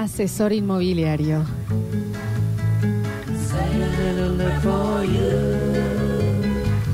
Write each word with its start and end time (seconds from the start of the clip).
asesor 0.00 0.52
inmobiliario. 0.54 1.44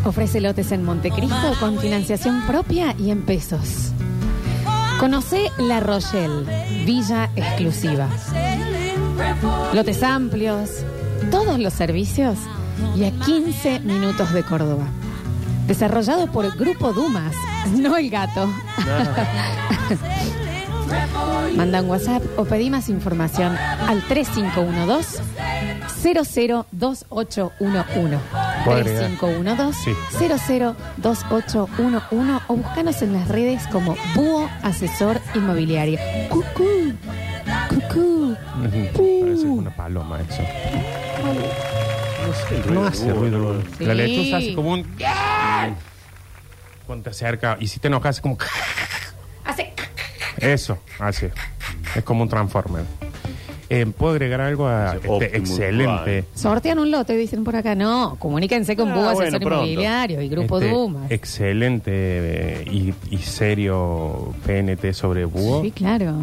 Ofrece 0.04 0.40
lotes 0.40 0.72
en 0.72 0.84
Montecristo 0.84 1.54
con 1.60 1.78
financiación 1.78 2.42
propia 2.46 2.94
y 2.98 3.10
en 3.10 3.22
pesos. 3.22 3.92
Conoce 4.98 5.50
La 5.58 5.80
Rochelle, 5.80 6.84
villa 6.84 7.30
exclusiva. 7.36 8.08
Lotes 9.72 10.02
amplios, 10.02 10.70
todos 11.30 11.58
los 11.60 11.72
servicios 11.72 12.38
y 12.96 13.04
a 13.04 13.10
15 13.12 13.80
minutos 13.80 14.32
de 14.32 14.42
Córdoba. 14.42 14.86
Desarrollado 15.68 16.30
por 16.32 16.56
Grupo 16.56 16.92
Dumas, 16.92 17.34
no 17.76 17.96
el 17.96 18.10
gato. 18.10 18.48
Manda 21.56 21.82
un 21.82 21.90
WhatsApp 21.90 22.22
o 22.36 22.44
pedí 22.44 22.70
más 22.70 22.88
información 22.88 23.56
al 23.56 24.02
3512 24.02 25.22
002811. 26.02 28.18
¿Puedo 28.64 28.78
agregar? 28.78 29.10
3512 29.18 29.84
Sí. 29.84 29.90
002811 30.98 32.42
o 32.48 32.56
búscanos 32.56 33.02
en 33.02 33.12
las 33.12 33.28
redes 33.28 33.66
como 33.68 33.96
Búho 34.14 34.48
Asesor 34.62 35.20
Inmobiliario. 35.34 35.98
Cucú, 36.28 36.92
cucú. 37.68 38.36
Ujú, 38.64 39.22
Parece 39.22 39.46
una 39.46 39.70
paloma 39.74 40.20
eso. 40.20 40.42
No 42.72 42.84
hace 42.86 43.12
ruido. 43.12 43.62
Sí. 43.78 43.84
La 43.84 43.94
lechuza 43.94 44.36
hace 44.38 44.54
como 44.54 44.72
un... 44.72 44.86
Cuando 46.86 47.04
te 47.04 47.10
acerca 47.10 47.56
y 47.58 47.66
si 47.66 47.80
te 47.80 47.88
enojas 47.88 48.10
hace 48.10 48.22
como... 48.22 48.36
Eso, 50.40 50.78
hace. 50.98 51.32
Es 51.94 52.04
como 52.04 52.22
un 52.22 52.28
transformer. 52.28 52.84
Eh, 53.68 53.84
¿Puedo 53.86 54.12
agregar 54.12 54.40
algo 54.40 54.68
a 54.68 54.94
este 54.94 55.08
Optimus 55.08 55.50
excelente? 55.50 56.24
Sortean 56.34 56.78
un 56.78 56.90
lote, 56.92 57.16
dicen 57.16 57.42
por 57.42 57.56
acá. 57.56 57.74
No, 57.74 58.16
comuníquense 58.20 58.76
con 58.76 58.90
Ah, 58.90 58.94
Búho 58.94 59.04
bueno, 59.06 59.20
Asesor 59.22 59.40
pronto. 59.40 59.64
Inmobiliario 59.66 60.22
y 60.22 60.28
Grupo 60.28 60.58
este 60.60 60.70
Dumas. 60.70 61.10
Excelente 61.10 61.90
eh, 61.92 62.64
y, 62.70 62.94
y 63.10 63.18
serio 63.18 64.34
PNT 64.46 64.92
sobre 64.92 65.24
búho. 65.24 65.62
Sí, 65.62 65.72
claro. 65.72 66.14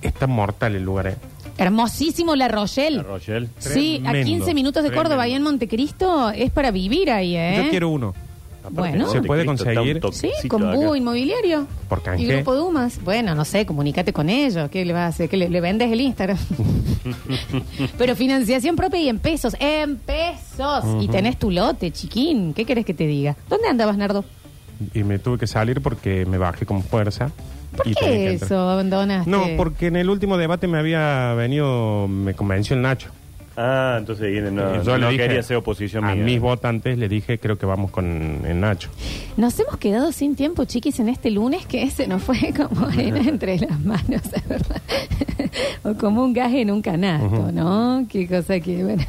Está 0.00 0.26
mortal 0.26 0.76
el 0.76 0.82
lugar, 0.82 1.08
¿eh? 1.08 1.16
Hermosísimo 1.58 2.34
La 2.36 2.48
Rochelle. 2.48 2.98
La 2.98 3.02
Rochelle. 3.02 3.48
Sí, 3.58 4.00
a 4.06 4.10
Tremendo, 4.10 4.26
15 4.26 4.54
minutos 4.54 4.82
de 4.82 4.92
Córdoba, 4.92 5.24
ahí 5.24 5.34
en 5.34 5.42
Montecristo, 5.42 6.30
es 6.30 6.50
para 6.50 6.70
vivir 6.70 7.10
ahí, 7.10 7.36
¿eh? 7.36 7.62
Yo 7.64 7.70
quiero 7.70 7.88
uno. 7.90 8.14
Bueno. 8.70 9.10
¿Se 9.10 9.22
puede 9.22 9.44
conseguir? 9.44 10.00
Sí, 10.12 10.48
con. 10.48 10.72
Búho 10.72 10.96
Inmobiliario. 10.96 11.66
¿Por 11.88 12.02
canje? 12.02 12.22
Y 12.22 12.26
Grupo 12.26 12.54
Dumas. 12.54 13.00
Bueno, 13.02 13.34
no 13.34 13.44
sé, 13.44 13.66
comunícate 13.66 14.12
con 14.12 14.28
ellos. 14.28 14.68
¿Qué 14.70 14.84
le 14.84 14.92
vas 14.92 15.02
a 15.02 15.06
hacer? 15.08 15.28
¿Que 15.28 15.36
le, 15.36 15.48
le 15.48 15.60
vendes 15.60 15.90
el 15.90 16.00
Instagram? 16.00 16.38
Pero 17.98 18.16
financiación 18.16 18.76
propia 18.76 19.00
y 19.00 19.08
en 19.08 19.18
pesos. 19.18 19.56
¡En 19.60 19.96
pesos! 19.96 20.84
Y 21.00 21.08
tenés 21.08 21.38
tu 21.38 21.50
lote, 21.50 21.90
chiquín. 21.90 22.54
¿Qué 22.54 22.64
querés 22.64 22.84
que 22.84 22.94
te 22.94 23.06
diga? 23.06 23.36
¿Dónde 23.48 23.68
andabas, 23.68 23.96
Nardo? 23.96 24.24
Y 24.94 25.04
me 25.04 25.18
tuve 25.18 25.38
que 25.38 25.46
salir 25.46 25.80
porque 25.80 26.26
me 26.26 26.38
bajé 26.38 26.66
con 26.66 26.82
fuerza. 26.82 27.30
¿Por 27.76 27.94
qué 27.94 28.32
eso 28.32 28.58
abandonaste? 28.58 29.30
No, 29.30 29.44
porque 29.56 29.88
en 29.88 29.96
el 29.96 30.08
último 30.08 30.36
debate 30.38 30.66
me 30.66 30.78
había 30.78 31.34
venido, 31.34 32.08
me 32.08 32.34
convenció 32.34 32.74
el 32.76 32.82
Nacho. 32.82 33.10
Ah, 33.56 33.96
entonces 33.98 34.30
viene, 34.30 34.50
no, 34.50 34.74
Y 34.82 34.84
yo 34.84 34.98
no 34.98 35.06
le 35.06 35.12
dije 35.12 35.22
quería 35.28 35.42
ser 35.42 35.56
oposición 35.56 36.04
a 36.04 36.14
mía. 36.14 36.24
mis 36.24 36.40
votantes, 36.40 36.98
le 36.98 37.08
dije, 37.08 37.38
creo 37.38 37.56
que 37.56 37.64
vamos 37.64 37.90
con 37.90 38.42
el 38.46 38.60
Nacho. 38.60 38.90
Nos 39.38 39.58
hemos 39.58 39.78
quedado 39.78 40.12
sin 40.12 40.36
tiempo, 40.36 40.64
chiquis, 40.66 41.00
en 41.00 41.08
este 41.08 41.30
lunes 41.30 41.64
que 41.66 41.88
se 41.90 42.06
nos 42.06 42.22
fue 42.22 42.52
como 42.56 42.86
arena 42.86 43.20
entre 43.26 43.58
las 43.58 43.80
manos, 43.80 44.22
verdad. 44.48 44.82
o 45.84 45.94
como 45.94 46.22
un 46.22 46.32
gaje 46.34 46.60
en 46.60 46.70
un 46.70 46.82
canasto. 46.82 47.50
¿no? 47.52 48.06
Qué 48.10 48.26
cosa 48.28 48.60
que, 48.60 48.84
bueno, 48.84 49.02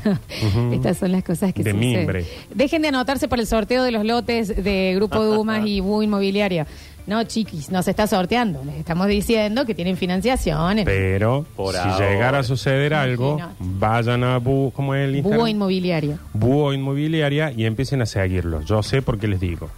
estas 0.73 0.97
son 0.97 1.11
las 1.11 1.23
cosas 1.23 1.53
que 1.53 1.63
De 1.63 1.71
suceden. 1.71 1.97
mimbre. 1.97 2.25
Dejen 2.55 2.81
de 2.83 2.87
anotarse 2.87 3.27
para 3.27 3.41
el 3.41 3.47
sorteo 3.47 3.83
de 3.83 3.91
los 3.91 4.05
lotes 4.05 4.47
de 4.63 4.93
Grupo 4.95 5.23
Dumas 5.25 5.65
y 5.65 5.81
Bu 5.81 6.03
Inmobiliaria. 6.03 6.67
No, 7.07 7.23
chiquis, 7.23 7.71
no 7.71 7.81
se 7.83 7.91
está 7.91 8.05
sorteando. 8.05 8.63
Les 8.65 8.75
estamos 8.75 9.07
diciendo 9.07 9.65
que 9.65 9.73
tienen 9.73 9.95
financiación 9.97 10.79
en 10.79 10.85
Pero 10.85 11.45
Por 11.55 11.73
si 11.73 11.79
ahora. 11.79 12.09
llegara 12.09 12.39
a 12.39 12.43
suceder 12.43 12.93
algo, 12.93 13.37
Imagínate. 13.37 13.55
vayan 13.79 14.23
a 14.25 14.37
Bu, 14.39 14.71
¿cómo 14.75 14.93
es 14.93 15.07
el 15.07 15.15
Instagram? 15.15 15.37
Búho 15.39 15.47
Inmobiliario. 15.47 16.19
Búho 16.33 16.73
Inmobiliaria 16.73 17.51
y 17.51 17.65
empiecen 17.65 18.01
a 18.01 18.05
seguirlos. 18.05 18.65
Yo 18.65 18.83
sé 18.83 19.01
por 19.01 19.17
qué 19.17 19.27
les 19.29 19.39
digo. 19.39 19.69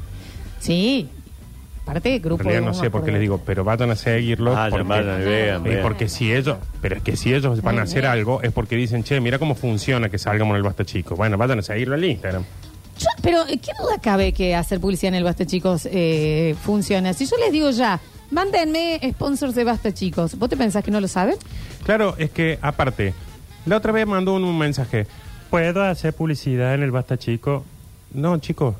Sí. 0.59 1.07
Aparte, 1.83 2.15
En 2.15 2.21
Grupo 2.21 2.43
realidad 2.43 2.65
no 2.67 2.73
sé 2.73 2.89
por 2.91 3.03
qué 3.03 3.11
les 3.11 3.21
digo, 3.21 3.41
pero 3.45 3.63
vayan 3.63 3.89
a 3.91 3.95
seguirlos. 3.95 4.53
Vayan, 4.55 4.69
porque, 4.71 4.87
vayan 4.87 5.21
y 5.21 5.25
vean, 5.25 5.65
eh, 5.65 5.69
vean. 5.69 5.81
porque 5.83 6.07
si 6.07 6.31
ellos, 6.33 6.57
pero 6.81 6.97
es 6.97 7.01
que 7.03 7.15
si 7.15 7.33
ellos 7.33 7.61
van 7.63 7.79
a 7.79 7.83
hacer 7.83 8.05
algo, 8.05 8.41
es 8.43 8.51
porque 8.51 8.75
dicen, 8.75 9.03
che, 9.03 9.19
mira 9.21 9.39
cómo 9.39 9.55
funciona 9.55 10.09
que 10.09 10.17
salgamos 10.17 10.51
en 10.53 10.57
el 10.57 10.63
Basta 10.63 10.85
Chico. 10.85 11.15
Bueno, 11.15 11.37
vayan 11.37 11.59
a 11.59 11.61
seguirlo 11.61 11.95
al 11.95 12.03
Instagram. 12.03 12.43
Yo- 12.99 13.07
pero, 13.21 13.47
eh, 13.47 13.57
¿qué 13.57 13.71
duda 13.81 13.97
cabe 14.01 14.33
que 14.33 14.55
hacer 14.55 14.79
publicidad 14.79 15.09
en 15.09 15.15
el 15.15 15.23
Basta 15.23 15.45
Chicos 15.45 15.87
eh, 15.91 16.55
funciona? 16.61 17.13
Si 17.13 17.25
yo 17.25 17.37
les 17.37 17.51
digo 17.51 17.69
ya, 17.71 17.99
mándenme 18.31 18.99
sponsors 19.13 19.55
de 19.55 19.63
Basta 19.63 19.93
Chicos, 19.93 20.37
¿vos 20.37 20.49
te 20.49 20.57
pensás 20.57 20.83
que 20.83 20.91
no 20.91 20.99
lo 20.99 21.07
saben? 21.07 21.35
Claro, 21.85 22.15
es 22.17 22.29
que 22.31 22.59
aparte, 22.61 23.13
la 23.65 23.77
otra 23.77 23.91
vez 23.91 24.05
mandó 24.05 24.33
un, 24.35 24.43
un 24.43 24.57
mensaje. 24.57 25.07
¿Puedo 25.49 25.81
hacer 25.83 26.13
publicidad 26.13 26.75
en 26.75 26.83
el 26.83 26.91
Basta 26.91 27.17
Chico? 27.17 27.63
No, 28.13 28.37
chicos, 28.37 28.75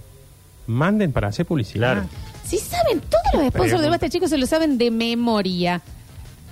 manden 0.67 1.11
para 1.11 1.29
hacer 1.29 1.45
publicidad. 1.45 1.93
Claro. 1.93 2.09
Si 2.45 2.57
saben, 2.57 3.01
todos 3.01 3.23
los 3.43 3.53
sponsors 3.53 3.81
de 3.81 3.89
Basta 3.89 4.09
Chicos 4.09 4.29
se 4.29 4.37
lo 4.37 4.45
saben 4.45 4.77
de 4.77 4.91
memoria. 4.91 5.81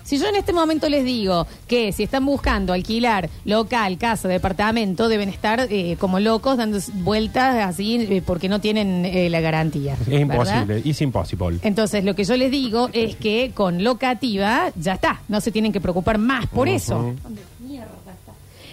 Si 0.08 0.18
yo 0.18 0.30
en 0.30 0.38
este 0.38 0.54
momento 0.54 0.88
les 0.88 1.04
digo 1.04 1.46
que 1.68 1.92
si 1.92 2.04
están 2.04 2.26
buscando 2.26 2.72
alquilar 2.72 3.30
local, 3.44 3.98
casa, 3.98 4.30
departamento, 4.30 5.10
deben 5.10 5.28
estar 5.28 5.68
eh, 5.70 5.98
como 6.00 6.22
locos 6.22 6.56
dando 6.56 6.80
vueltas 7.04 7.58
así 7.58 8.08
eh, 8.10 8.24
porque 8.26 8.48
no 8.48 8.62
tienen 8.62 9.04
eh, 9.04 9.30
la 9.30 9.42
garantía. 9.42 9.98
Es 10.10 10.22
imposible, 10.22 10.82
es 10.86 11.02
imposible. 11.02 11.60
Entonces, 11.62 12.06
lo 12.06 12.16
que 12.16 12.24
yo 12.24 12.38
les 12.38 12.52
digo 12.52 12.90
es 12.94 13.18
que 13.18 13.52
con 13.54 13.84
locativa 13.84 14.72
ya 14.78 14.94
está, 14.94 15.20
no 15.28 15.42
se 15.42 15.52
tienen 15.52 15.74
que 15.74 15.82
preocupar 15.82 16.20
más 16.20 16.48
por 16.48 16.70
eso. 16.70 17.14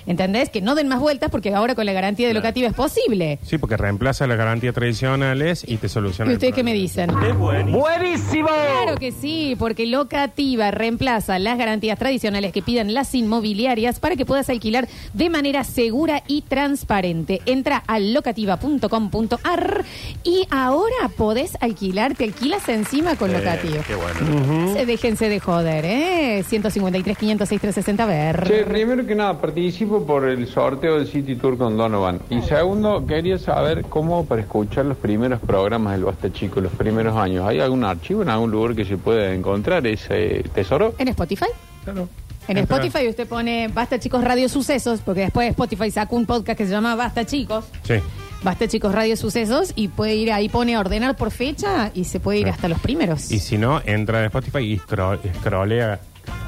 ¿Entendés? 0.06 0.50
Que 0.50 0.60
no 0.60 0.74
den 0.74 0.88
más 0.88 1.00
vueltas 1.00 1.30
porque 1.30 1.54
ahora 1.54 1.74
con 1.74 1.86
la 1.86 1.92
garantía 1.92 2.28
de 2.28 2.34
locativa 2.34 2.68
es 2.68 2.74
posible. 2.74 3.38
Sí, 3.42 3.58
porque 3.58 3.76
reemplaza 3.76 4.26
las 4.26 4.36
garantías 4.38 4.74
tradicionales 4.74 5.64
y 5.66 5.76
te 5.78 5.88
soluciona 5.88 6.30
¿Y 6.30 6.32
el 6.32 6.36
ustedes 6.36 6.54
qué 6.54 6.62
me 6.62 6.72
problema. 6.72 6.82
dicen? 6.82 7.10
Es 7.30 7.38
buenísimo. 7.72 8.48
Claro 8.48 8.96
que 8.98 9.12
sí, 9.12 9.56
porque 9.58 9.86
Locativa 9.86 10.70
reemplaza 10.70 11.38
las 11.38 11.56
garantías 11.58 11.98
tradicionales 11.98 12.52
que 12.52 12.62
piden 12.62 12.94
las 12.94 13.14
inmobiliarias 13.14 14.00
para 14.00 14.16
que 14.16 14.26
puedas 14.26 14.48
alquilar 14.50 14.88
de 15.12 15.30
manera 15.30 15.64
segura 15.64 16.22
y 16.26 16.42
transparente. 16.42 17.40
Entra 17.46 17.82
a 17.86 17.98
locativa.com.ar 17.98 19.84
y 20.24 20.46
ahora 20.50 21.08
podés 21.16 21.56
alquilar, 21.60 22.14
te 22.14 22.24
alquilas 22.24 22.68
encima 22.68 23.16
con 23.16 23.30
Eh, 23.30 23.38
Locativa. 23.38 23.82
Qué 23.86 23.94
bueno. 23.94 24.72
Se 24.74 24.86
déjense 24.86 25.28
de 25.28 25.40
joder, 25.40 25.84
¿eh? 25.84 26.44
153, 26.46 27.16
506, 27.18 27.60
360, 27.60 28.02
a 28.02 28.06
ver. 28.06 28.44
Che, 28.46 28.64
primero 28.64 29.06
que 29.06 29.14
nada, 29.14 29.40
participo 29.40 29.93
por 30.02 30.24
el 30.24 30.46
sorteo 30.48 30.96
del 30.98 31.06
City 31.06 31.36
Tour 31.36 31.58
con 31.58 31.76
Donovan. 31.76 32.20
Y 32.30 32.40
segundo, 32.42 33.04
quería 33.06 33.38
saber 33.38 33.82
cómo 33.88 34.24
para 34.24 34.42
escuchar 34.42 34.86
los 34.86 34.96
primeros 34.96 35.40
programas 35.40 35.92
del 35.92 36.04
Basta 36.04 36.32
Chico, 36.32 36.60
los 36.60 36.72
primeros 36.72 37.16
años. 37.16 37.46
¿Hay 37.46 37.60
algún 37.60 37.84
archivo 37.84 38.22
en 38.22 38.28
algún 38.30 38.50
lugar 38.50 38.74
que 38.74 38.84
se 38.84 38.96
pueda 38.96 39.32
encontrar 39.34 39.86
ese 39.86 40.44
tesoro? 40.54 40.94
¿En 40.98 41.08
Spotify? 41.08 41.46
Claro. 41.84 42.08
En 42.48 42.58
Entra. 42.58 42.76
Spotify 42.76 43.08
usted 43.08 43.26
pone 43.28 43.68
Basta 43.68 43.98
Chicos 43.98 44.22
Radio 44.24 44.48
Sucesos, 44.48 45.00
porque 45.00 45.22
después 45.22 45.48
Spotify 45.50 45.90
sacó 45.90 46.16
un 46.16 46.26
podcast 46.26 46.58
que 46.58 46.66
se 46.66 46.72
llama 46.72 46.94
Basta 46.94 47.24
Chicos. 47.24 47.64
Sí. 47.84 47.94
Basta 48.42 48.68
chicos 48.68 48.94
Radio 48.94 49.16
Sucesos 49.16 49.72
y 49.74 49.88
puede 49.88 50.16
ir 50.16 50.30
ahí, 50.30 50.50
pone 50.50 50.76
ordenar 50.76 51.16
por 51.16 51.30
fecha 51.30 51.90
y 51.94 52.04
se 52.04 52.20
puede 52.20 52.40
ir 52.40 52.44
Sí. 52.44 52.50
hasta 52.50 52.68
los 52.68 52.78
primeros. 52.78 53.30
Y 53.32 53.38
si 53.38 53.56
no, 53.56 53.80
entra 53.86 54.18
en 54.18 54.26
Spotify 54.26 54.58
y 54.58 54.76
scroll, 54.78 55.18
scrollea 55.40 55.98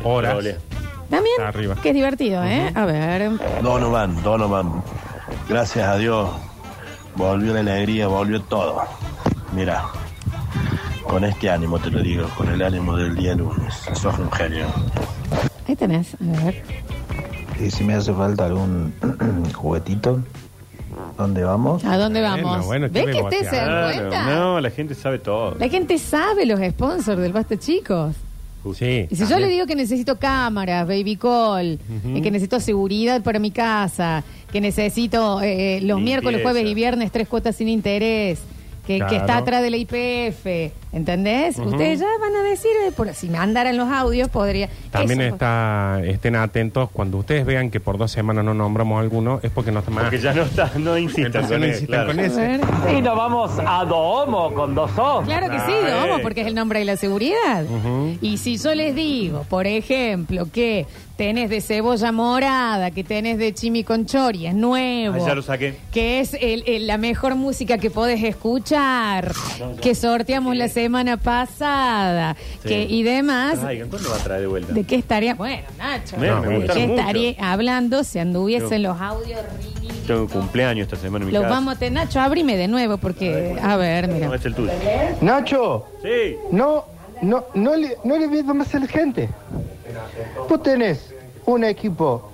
horas. 0.05 0.33
Scrollea. 0.33 0.57
También, 1.11 1.41
Arriba. 1.41 1.75
que 1.77 1.89
es 1.91 1.95
divertido, 1.95 2.43
¿eh? 2.45 2.71
A 2.75 2.85
ver. 2.85 3.31
Donovan, 3.63 4.23
Donovan, 4.23 4.83
gracias 5.49 5.87
a 5.87 5.97
Dios, 5.97 6.29
volvió 7.15 7.53
la 7.55 7.61
alegría, 7.61 8.09
volvió 8.09 8.41
todo. 8.43 8.83
Mira, 9.53 9.85
con 11.05 11.25
este 11.25 11.49
ánimo 11.51 11.79
te 11.79 11.91
lo 11.91 12.03
digo, 12.03 12.29
con 12.37 12.49
el 12.49 12.61
ánimo 12.63 12.97
del 12.97 13.15
día 13.15 13.35
lunes, 13.35 13.75
sos 13.95 14.19
un 14.19 14.31
genio. 14.33 14.67
Ahí 15.69 15.77
tenés, 15.77 16.15
a 16.15 16.45
ver. 16.45 16.63
Y 17.61 17.71
si 17.71 17.85
me 17.85 17.95
hace 17.95 18.13
falta 18.13 18.47
algún 18.47 18.93
juguetito, 19.55 20.21
¿dónde 21.17 21.43
vamos? 21.45 21.85
¿A 21.85 21.97
dónde 21.97 22.21
Bueno, 22.21 22.47
vamos? 22.49 22.67
bueno, 22.67 22.87
qué 22.93 23.07
¿Ves 23.07 23.17
que 23.17 23.23
ustedes 23.23 23.49
se 23.49 23.57
dan 23.57 23.93
cuenta? 23.95 24.27
no, 24.27 24.61
la 24.61 24.71
gente 24.71 24.95
sabe 24.95 25.19
todo. 25.21 25.55
La 25.59 25.69
gente 25.69 25.99
sabe 25.99 26.45
los 26.47 26.61
sponsors 26.61 27.21
del 27.21 27.33
Basta 27.33 27.57
Chicos. 27.57 28.15
Sí. 28.75 29.07
Y 29.11 29.17
si 29.17 29.27
yo 29.27 29.39
le 29.39 29.49
digo 29.49 29.67
que 29.67 29.75
necesito 29.75 30.17
cámaras, 30.19 30.87
baby 30.87 31.17
call, 31.17 31.79
eh, 32.15 32.21
que 32.23 32.31
necesito 32.31 32.61
seguridad 32.61 33.23
para 33.23 33.39
mi 33.39 33.51
casa, 33.51 34.25
que 34.53 34.61
necesito 34.61 35.41
eh, 35.43 35.81
los 35.83 35.99
Limpieza. 35.99 36.01
miércoles, 36.05 36.43
jueves 36.43 36.67
y 36.67 36.75
viernes 36.75 37.13
tres 37.13 37.29
cuotas 37.29 37.57
sin 37.57 37.69
interés, 37.69 38.41
que, 38.87 38.95
que 38.95 38.99
Claro. 38.99 39.17
está 39.17 39.37
atrás 39.39 39.63
de 39.63 39.71
la 39.71 39.77
IPF, 39.79 40.73
¿Entendés? 40.97 41.59
Ustedes 41.59 42.01
ya 42.01 42.07
van 42.21 42.35
a 42.35 42.43
decir, 42.43 42.71
eh, 42.87 42.91
por 42.91 43.13
si 43.13 43.29
me 43.29 43.37
andaran 43.37 43.77
los 43.77 43.87
audios, 43.91 44.31
podría. 44.31 44.71
También 44.91 45.21
Eso, 45.21 45.35
está, 45.35 46.01
estén 46.05 46.37
atentos 46.37 46.89
cuando 46.91 47.19
ustedes 47.19 47.45
vean 47.45 47.71
que 47.71 47.81
por 47.81 47.99
dos 47.99 48.11
semanas 48.11 48.47
no 48.47 48.55
nombramos 48.55 48.99
alguno, 48.99 49.39
es 49.43 49.51
porque 49.51 49.71
no 49.73 49.81
está 49.81 49.91
más. 49.91 50.05
Porque 50.05 50.19
ya 50.19 50.33
no 50.33 50.43
está, 50.43 50.73
no 50.79 50.97
insistan 50.97 51.47
con 51.47 51.61
no 51.61 51.67
insistan 51.67 51.87
claro. 51.87 52.07
con 52.09 52.17
ver. 52.17 52.97
Y 52.97 53.03
nos 53.03 53.15
vamos 53.17 53.51
a 53.59 53.85
Domo 53.85 54.55
con 54.55 54.75
dos 54.75 54.91
O. 54.97 55.21
Claro 55.23 55.51
que 55.51 55.59
sí, 55.61 55.73
Ah, 55.85 56.07
Domo, 56.07 56.23
porque 56.23 56.41
es 56.41 56.47
el 56.47 56.55
nombre 56.55 56.79
de 56.79 56.87
la 56.87 56.97
seguridad. 56.97 57.65
Y 58.23 58.39
si 58.39 58.57
yo 58.57 58.75
les 58.75 58.95
digo, 58.95 59.45
por 59.51 59.67
ejemplo, 59.67 60.47
que 60.51 60.87
tenés 61.19 61.49
de 61.51 61.61
cebolla 61.61 62.11
morada, 62.13 62.91
que 62.91 63.03
tenés 63.05 63.37
de 63.39 63.53
chimiconchori, 63.55 64.47
es 64.47 64.55
nuevo. 64.55 65.17
Ah, 65.23 65.27
ya 65.29 65.35
lo 65.35 65.43
saqué. 65.43 65.77
Que 65.93 66.21
es 66.21 66.35
el- 66.35 66.65
el- 66.67 66.87
la 66.87 66.97
mejor 66.99 67.35
música 67.37 67.79
que 67.79 67.91
podés 67.91 68.23
escuchar, 68.23 69.33
que 69.83 69.95
sorteamos 69.95 70.57
la 70.57 70.69
semana 70.87 71.17
pasada, 71.17 72.37
Sí. 72.63 72.69
que, 72.69 72.83
y 72.85 73.03
demás. 73.03 73.59
Traigan, 73.61 73.89
¿cuándo 73.89 74.09
va 74.11 74.17
a 74.17 74.19
traer 74.21 74.41
de 74.43 74.47
vuelta? 74.47 74.73
¿De 74.73 74.85
qué 74.85 74.95
estaría? 74.97 75.35
Bueno, 75.35 75.63
Nacho, 75.77 76.17
Me- 76.17 76.31
me 76.33 76.47
¿de 76.49 76.57
gustaron 76.59 76.67
qué 76.83 76.87
mucho. 76.89 77.01
estaría 77.01 77.35
hablando 77.53 78.05
si 78.05 78.19
anduviesen 78.21 78.83
Yo- 78.83 78.89
los 78.91 79.01
audios? 79.01 79.41
Tengo 80.07 80.29
cumpleaños 80.29 80.85
esta 80.85 80.97
semana 80.97 81.25
en 81.25 81.27
mi 81.27 81.33
Los 81.33 81.43
casa. 81.43 81.55
vamos 81.55 81.75
a 81.75 81.79
tener, 81.81 82.05
Nacho, 82.05 82.21
abrime 82.21 82.57
de 82.57 82.69
nuevo 82.69 82.99
porque, 82.99 83.57
a 83.61 83.77
ver, 83.77 84.07
mira. 84.07 84.29
No, 84.29 84.35
es 84.35 84.47
el 84.47 84.55
tuyo. 84.55 84.71
Nacho, 85.21 85.87
Sí. 86.03 86.37
no, 86.53 86.85
no, 87.23 87.45
no 87.55 87.75
le, 87.75 87.97
no 88.05 88.17
le 88.17 88.29
pidas 88.29 88.45
más 88.55 88.73
a 88.73 88.79
la 88.79 88.87
gente. 88.87 89.29
Vos 90.49 90.63
tenés 90.63 91.13
un 91.47 91.65
equipo 91.65 92.31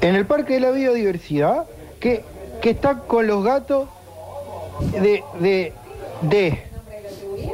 en 0.00 0.14
el 0.14 0.26
Parque 0.26 0.54
de 0.54 0.60
la 0.60 0.70
Biodiversidad 0.70 1.64
que, 1.98 2.24
que 2.60 2.70
está 2.70 2.98
con 3.00 3.26
los 3.26 3.42
gatos 3.42 3.88
de, 4.92 5.24
de, 5.40 5.72
de 6.22 6.62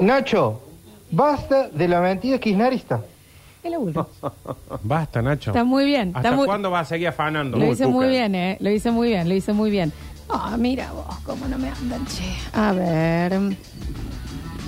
Nacho, 0.00 0.60
basta 1.10 1.68
de 1.68 1.88
la 1.88 2.00
mentira 2.00 2.38
kirchnerista. 2.38 3.00
Es 3.62 3.70
la 3.70 3.78
última. 3.78 4.06
Basta, 4.84 5.20
Nacho. 5.20 5.50
Está 5.50 5.64
muy 5.64 5.84
bien. 5.84 6.12
¿Hasta 6.14 6.28
está 6.28 6.36
muy... 6.36 6.46
cuándo 6.46 6.70
va 6.70 6.80
a 6.80 6.84
seguir 6.84 7.08
afanando? 7.08 7.58
Lo 7.58 7.72
hice 7.72 7.86
muy 7.88 8.06
bien, 8.08 8.34
¿eh? 8.36 8.56
Lo 8.60 8.70
hice 8.70 8.92
muy 8.92 9.08
bien, 9.08 9.28
lo 9.28 9.34
hice 9.34 9.52
muy 9.52 9.70
bien. 9.70 9.92
Ah, 10.28 10.56
mira 10.56 10.92
vos, 10.92 11.16
cómo 11.24 11.48
no 11.48 11.58
me 11.58 11.68
andan, 11.68 12.06
che. 12.06 12.22
A 12.52 12.72
ver. 12.72 13.56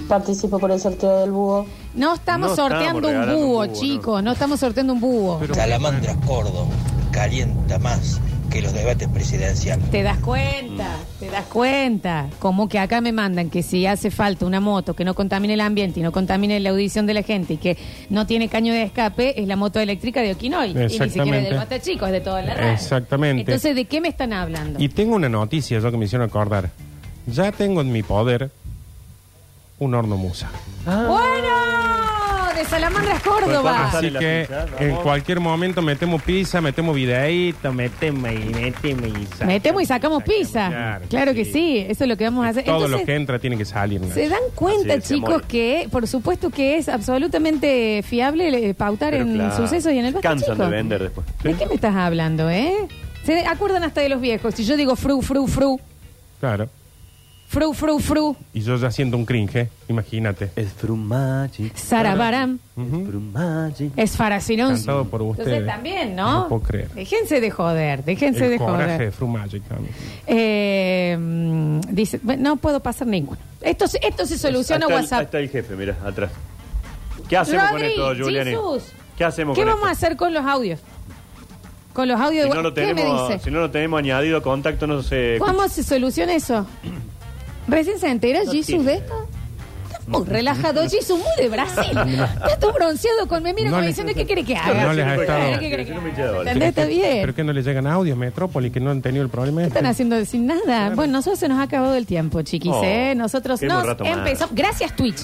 Participo 0.08 0.58
por 0.58 0.72
el 0.72 0.80
sorteo 0.80 1.18
del 1.20 1.30
búho. 1.30 1.66
No 1.94 2.14
estamos 2.14 2.50
No 2.50 2.56
sorteando 2.56 2.86
estamos 2.86 3.04
un 3.04 3.10
regalando 3.10 3.46
búho, 3.46 3.60
un 3.60 3.68
búho, 3.68 3.80
chicos. 3.80 4.22
No. 4.24 4.32
estamos 4.32 4.58
sorteando 4.58 4.92
un 4.92 5.00
búho. 5.00 5.40
Salamandra 5.54 6.16
Córdoba 6.26 6.66
calienta 7.12 7.78
más 7.78 8.20
que 8.50 8.60
los 8.60 8.72
debates 8.72 9.06
presidenciales. 9.08 9.88
Te 9.90 10.02
das 10.02 10.18
cuenta, 10.18 10.96
te 11.30 11.36
das 11.36 11.46
cuenta. 11.46 12.28
Como 12.38 12.68
que 12.68 12.78
acá 12.78 13.00
me 13.00 13.12
mandan 13.12 13.50
que 13.50 13.62
si 13.62 13.86
hace 13.86 14.10
falta 14.10 14.44
una 14.44 14.60
moto 14.60 14.94
que 14.94 15.04
no 15.04 15.14
contamine 15.14 15.54
el 15.54 15.60
ambiente 15.60 16.00
y 16.00 16.02
no 16.02 16.12
contamine 16.12 16.58
la 16.60 16.70
audición 16.70 17.06
de 17.06 17.14
la 17.14 17.22
gente 17.22 17.54
y 17.54 17.56
que 17.56 17.78
no 18.10 18.26
tiene 18.26 18.48
caño 18.48 18.72
de 18.72 18.82
escape, 18.82 19.40
es 19.40 19.46
la 19.46 19.56
moto 19.56 19.80
eléctrica 19.80 20.20
de 20.20 20.32
Okinoy. 20.32 20.70
Y 20.70 20.74
ni 20.74 20.88
siquiera 20.90 21.38
es 21.38 21.68
del 21.68 21.82
Chico, 21.82 22.06
es 22.06 22.12
de 22.12 22.20
toda 22.20 22.42
la 22.42 22.54
red. 22.54 22.72
Exactamente. 22.72 23.42
Entonces, 23.42 23.74
¿de 23.74 23.84
qué 23.84 24.00
me 24.00 24.08
están 24.08 24.32
hablando? 24.32 24.82
Y 24.82 24.88
tengo 24.88 25.14
una 25.14 25.28
noticia, 25.28 25.78
yo 25.78 25.90
que 25.90 25.96
me 25.96 26.04
hicieron 26.06 26.28
acordar. 26.28 26.70
Ya 27.26 27.52
tengo 27.52 27.80
en 27.80 27.92
mi 27.92 28.02
poder 28.02 28.50
un 29.78 29.94
horno 29.94 30.16
musa. 30.16 30.50
¡Bueno! 30.84 31.89
De 32.54 32.64
Salamandras 32.64 33.22
Córdoba. 33.22 33.62
¿cuánto 33.62 33.90
sale 33.92 34.08
Así 34.08 34.18
que 34.18 34.48
en 34.80 34.96
cualquier 34.96 35.40
momento 35.40 35.80
metemos 35.82 36.20
pizza, 36.22 36.60
metemos 36.60 36.94
videíto, 36.94 37.72
metemos 37.72 38.30
y 38.32 38.38
metemos 38.38 39.06
y 39.08 39.26
sacamos. 39.26 39.46
Metemos 39.46 39.82
y 39.82 39.86
sacamos 39.86 40.22
pizza. 40.24 40.68
Claro, 40.68 41.04
Claro 41.08 41.34
que 41.34 41.44
sí, 41.44 41.78
eso 41.88 42.04
es 42.04 42.08
lo 42.08 42.16
que 42.16 42.24
vamos 42.24 42.44
a 42.44 42.48
hacer. 42.50 42.64
Todo 42.64 42.76
Entonces, 42.76 43.00
lo 43.00 43.06
que 43.06 43.14
entra 43.14 43.38
tiene 43.38 43.56
que 43.56 43.64
salir. 43.64 44.00
¿Se 44.12 44.28
dan 44.28 44.40
cuenta, 44.54 44.94
es, 44.94 45.08
chicos, 45.08 45.42
que 45.42 45.88
por 45.90 46.06
supuesto 46.06 46.50
que 46.50 46.76
es 46.76 46.88
absolutamente 46.88 48.02
fiable 48.04 48.68
eh, 48.70 48.74
pautar 48.74 49.12
Pero 49.12 49.24
en 49.24 49.34
claro, 49.34 49.56
sucesos 49.56 49.92
y 49.92 49.98
en 49.98 50.06
el 50.06 50.14
Basta 50.14 50.28
Cansan 50.28 50.54
Chico? 50.56 50.64
de 50.64 50.70
vender 50.70 51.02
después. 51.02 51.26
¿De 51.42 51.54
qué 51.54 51.66
me 51.66 51.74
estás 51.74 51.94
hablando, 51.94 52.50
eh? 52.50 52.74
Se 53.24 53.46
acuerdan 53.46 53.84
hasta 53.84 54.00
de 54.00 54.08
los 54.08 54.20
viejos. 54.20 54.54
Si 54.54 54.64
yo 54.64 54.76
digo 54.76 54.96
fru, 54.96 55.22
fru, 55.22 55.46
fru, 55.46 55.78
Claro. 56.40 56.68
Fru, 57.50 57.72
fru, 57.74 57.98
fru, 57.98 58.36
Y 58.54 58.60
yo 58.60 58.76
ya 58.76 58.90
siento 58.92 59.16
un 59.16 59.24
cringe, 59.26 59.56
¿eh? 59.56 59.68
imagínate. 59.88 60.50
Es 60.54 60.72
Frumagic. 60.72 61.74
sarabaram, 61.76 62.60
Ujú. 62.76 63.06
Frumagic. 63.06 63.92
es 63.96 64.16
faracinón. 64.16 64.74
Cantado 64.76 65.04
por 65.06 65.20
Entonces 65.22 65.46
ustedes. 65.46 65.66
también, 65.66 66.14
¿no? 66.14 66.42
No 66.42 66.48
puedo 66.48 66.62
creer. 66.62 66.90
Déjense 66.94 67.40
de 67.40 67.50
joder, 67.50 68.04
déjense 68.04 68.44
El 68.44 68.50
de 68.52 68.58
coraje 68.58 68.84
joder. 68.84 68.98
de 69.00 69.10
Fru 69.10 69.26
Magic 69.26 69.62
también. 69.64 69.92
Eh, 70.28 71.16
mm, 71.18 71.80
dice, 71.90 72.20
bueno, 72.22 72.50
no 72.50 72.56
puedo 72.56 72.78
pasar 72.80 73.08
ninguno. 73.08 73.38
Esto, 73.60 73.88
se- 73.88 73.98
esto 74.00 74.24
se 74.26 74.38
soluciona 74.38 74.86
Ahí 74.86 74.92
está 74.92 74.94
el- 74.94 75.02
WhatsApp. 75.02 75.18
ahí 75.18 75.24
está 75.24 75.38
el 75.40 75.48
jefe, 75.50 75.74
mira, 75.76 75.96
atrás. 76.06 76.30
¿Qué 77.28 77.36
hacemos 77.36 77.70
con 77.70 77.82
esto, 77.82 78.14
Juliani? 78.16 78.50
Jesús, 78.52 78.82
¿Qué 79.18 79.24
hacemos 79.24 79.54
¿Qué 79.56 79.62
con 79.64 79.70
vamos 79.72 79.88
a 79.88 79.92
esto? 79.92 80.06
hacer 80.06 80.16
con 80.16 80.32
los 80.32 80.44
audios? 80.46 80.80
Con 81.92 82.06
los 82.08 82.20
audios 82.20 82.44
Si 82.44 82.48
de 82.50 82.54
no, 82.54 82.62
lo 82.62 82.72
¿Qué 82.72 82.86
me 82.86 82.94
tenemos, 82.94 83.28
dice? 83.28 83.44
si 83.44 83.50
no 83.50 83.58
lo 83.58 83.70
tenemos 83.72 83.98
añadido 83.98 84.38
a 84.38 84.42
contacto, 84.42 84.86
no 84.86 85.02
sé. 85.02 85.36
¿Cómo 85.40 85.68
se 85.68 85.82
soluciona 85.82 86.32
eso? 86.34 86.64
¿Recién 87.70 88.00
se 88.00 88.08
entera 88.08 88.42
No 89.08 89.29
muy 90.10 90.26
relajado, 90.26 90.82
Jesús, 90.90 91.18
muy 91.18 91.42
de 91.44 91.48
Brasil. 91.48 91.96
Está 91.98 92.56
todo 92.60 92.72
bronceado 92.72 93.26
con 93.28 93.42
me 93.42 93.54
mira 93.54 93.70
No 93.70 93.76
como 93.76 93.82
le- 93.82 93.88
diciendo 93.88 94.12
qué 94.14 94.26
quiere 94.26 94.44
que 94.44 94.56
haga. 94.56 94.84
No 94.84 94.92
les 94.92 95.06
ha 95.06 95.14
estado-. 95.14 96.60
Está 96.60 96.84
bien. 96.84 97.18
¿Pero 97.22 97.34
que 97.34 97.44
no 97.44 97.52
le 97.52 97.62
llegan 97.62 97.86
audios 97.86 98.16
Metrópoli 98.18 98.70
que 98.70 98.80
no 98.80 98.90
han 98.90 99.02
tenido 99.02 99.22
el 99.24 99.30
problema? 99.30 99.60
¿Qué 99.62 99.66
este? 99.68 99.78
están 99.78 99.90
haciendo 99.90 100.24
sin 100.24 100.46
nada? 100.46 100.90
Bueno, 100.94 101.14
nosotros 101.14 101.38
se 101.38 101.48
nos 101.48 101.58
ha 101.58 101.62
acabado 101.62 101.94
el 101.94 102.06
tiempo, 102.06 102.42
chiquis, 102.42 102.72
Oh, 102.74 102.82
¿eh? 102.84 103.14
Nosotros 103.16 103.60
nos 103.62 103.82
un 103.82 103.86
rato 103.88 104.04
más. 104.04 104.18
empezamos. 104.18 104.54
Gracias, 104.54 104.94
Twitch. 104.96 105.18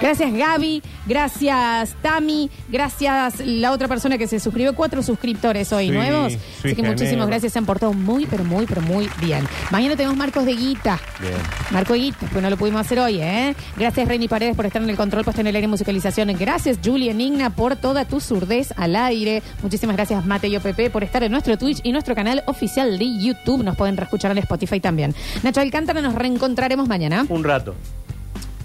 Gracias, 0.00 0.32
Gaby. 0.32 0.82
Gracias, 1.06 1.94
Tami. 2.02 2.50
Gracias, 2.68 3.40
la 3.44 3.72
otra 3.72 3.88
persona 3.88 4.16
que 4.16 4.26
se 4.28 4.38
suscribió. 4.40 4.74
Cuatro 4.74 5.02
suscriptores 5.02 5.72
hoy 5.72 5.86
Sí, 5.86 5.90
nuevos. 5.90 6.32
sí, 6.32 6.38
Así 6.64 6.74
que 6.76 6.82
muchísimas 6.82 7.26
gracias. 7.26 7.52
Se 7.52 7.58
han 7.58 7.66
portado 7.66 7.92
muy, 7.92 8.26
pero 8.26 8.44
muy, 8.44 8.66
pero 8.66 8.80
muy 8.82 9.08
bien. 9.20 9.46
Mañana 9.70 9.96
tenemos 9.96 10.16
Marcos 10.16 10.44
de 10.44 10.54
Guita. 10.54 10.98
Bien. 11.20 11.32
Marco 11.70 11.94
de 11.94 11.98
Guita, 12.00 12.26
pues 12.30 12.42
no 12.42 12.48
lo 12.50 12.56
pudimos 12.56 12.80
hacer 12.80 12.98
hoy, 13.00 13.18
¿eh? 13.20 13.54
Gracias, 13.76 14.06
Paredes, 14.28 14.54
por 14.56 14.66
estar 14.66 14.82
en 14.82 14.90
el 14.90 14.96
control, 14.96 15.24
puesto 15.24 15.40
en 15.40 15.46
el 15.48 15.56
aire 15.56 15.64
y 15.66 15.68
musicalización. 15.68 16.28
Gracias, 16.38 16.78
Julia 16.84 17.12
Nigna, 17.14 17.50
por 17.50 17.76
toda 17.76 18.04
tu 18.04 18.20
surdez 18.20 18.72
al 18.76 18.94
aire. 18.96 19.42
Muchísimas 19.62 19.96
gracias, 19.96 20.24
Mateo 20.26 20.60
Pepe, 20.60 20.90
por 20.90 21.02
estar 21.04 21.22
en 21.22 21.32
nuestro 21.32 21.56
Twitch 21.58 21.80
y 21.82 21.92
nuestro 21.92 22.14
canal 22.14 22.42
oficial 22.46 22.98
de 22.98 23.18
YouTube. 23.20 23.64
Nos 23.64 23.76
pueden 23.76 23.96
reescuchar 23.96 24.30
en 24.32 24.38
Spotify 24.38 24.80
también. 24.80 25.14
Nacho 25.42 25.60
Alcántara, 25.60 26.00
nos 26.00 26.14
reencontraremos 26.14 26.88
mañana. 26.88 27.26
Un 27.28 27.42
rato. 27.44 27.74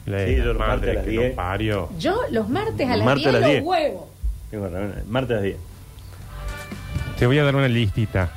La 0.05 0.25
Sí, 0.25 0.35
yo 0.35 0.43
los 0.45 0.57
madre 0.57 0.67
martes 0.67 0.89
a 0.89 0.93
las 0.95 1.03
que 1.05 1.09
10. 1.11 1.29
lo 1.29 1.35
parió. 1.35 1.89
Yo 1.97 2.21
los 2.31 2.49
martes 2.49 2.89
a 2.89 2.95
las 2.97 3.05
martes 3.05 3.23
10 3.23 3.27
a 3.29 3.31
las 3.31 3.41
los 3.41 3.51
10. 3.51 3.63
huevos. 3.63 4.03
Tengo 4.51 4.67
reunión. 4.67 4.93
Martes 5.07 5.31
a 5.31 5.33
las 5.35 5.43
10. 5.43 5.57
Te 7.17 7.25
voy 7.27 7.39
a 7.39 7.43
dar 7.43 7.55
una 7.55 7.67
listita. 7.67 8.29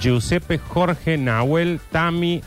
Giuseppe, 0.00 0.58
Jorge, 0.58 1.16
Nahuel, 1.18 1.80
Tami, 1.90 2.42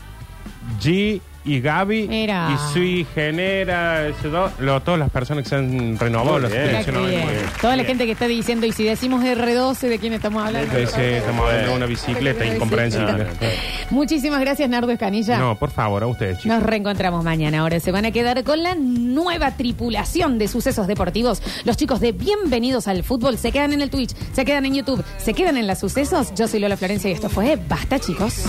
G 0.82 1.20
y 1.46 1.60
Gaby. 1.60 2.08
Mira. 2.08 2.50
Y 2.52 2.72
Sui 2.72 3.06
Genera, 3.14 4.08
todo, 4.22 4.50
lo- 4.58 4.80
todas 4.82 5.00
las 5.00 5.10
personas 5.10 5.44
que 5.44 5.50
se 5.50 5.56
han 5.56 5.98
renovado. 5.98 6.32
Muy 6.32 6.42
las 6.42 6.52
bien. 6.52 6.66
Mira 6.66 6.82
bien. 6.82 7.00
muy 7.00 7.10
bien. 7.10 7.26
Toda 7.60 7.76
la 7.76 7.82
Bien. 7.82 7.86
gente 7.86 8.06
que 8.06 8.12
está 8.12 8.26
diciendo, 8.26 8.66
y 8.66 8.72
si 8.72 8.84
decimos 8.84 9.22
R12, 9.24 9.88
¿de 9.88 9.98
quién 9.98 10.12
estamos 10.12 10.44
hablando? 10.44 10.72
Sí, 10.74 10.86
sí, 10.86 11.00
estamos 11.00 11.46
hablando 11.48 11.70
de 11.70 11.76
una 11.76 11.86
bicicleta 11.86 12.44
incomprensible. 12.44 13.26
Muchísimas 13.90 14.40
gracias, 14.40 14.68
Nardo 14.68 14.90
Escanilla. 14.90 15.38
No, 15.38 15.56
por 15.58 15.70
favor, 15.70 16.02
a 16.02 16.06
ustedes, 16.06 16.38
chicos. 16.38 16.56
Nos 16.58 16.62
reencontramos 16.66 17.22
mañana. 17.24 17.60
Ahora 17.60 17.78
se 17.80 17.92
van 17.92 18.04
a 18.04 18.10
quedar 18.10 18.42
con 18.44 18.62
la 18.62 18.74
nueva 18.74 19.52
tripulación 19.56 20.38
de 20.38 20.48
sucesos 20.48 20.86
deportivos. 20.86 21.40
Los 21.64 21.76
chicos 21.76 22.00
de 22.00 22.12
Bienvenidos 22.12 22.88
al 22.88 23.04
Fútbol 23.04 23.38
se 23.38 23.52
quedan 23.52 23.72
en 23.72 23.82
el 23.82 23.90
Twitch, 23.90 24.14
se 24.32 24.44
quedan 24.44 24.66
en 24.66 24.74
YouTube, 24.74 25.04
se 25.18 25.34
quedan 25.34 25.56
en 25.56 25.66
las 25.66 25.78
sucesos. 25.80 26.32
Yo 26.34 26.48
soy 26.48 26.60
Lola 26.60 26.76
Florencia 26.76 27.08
y 27.10 27.12
esto 27.12 27.28
fue 27.28 27.56
Basta, 27.68 27.98
chicos. 28.00 28.44